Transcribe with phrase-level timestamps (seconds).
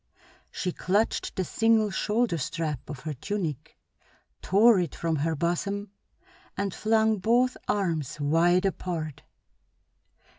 [0.49, 3.77] She clutched the single shoulder strap of her tunic,
[4.41, 5.91] tore it from her bosom,
[6.57, 9.21] and flung both arms wide apart.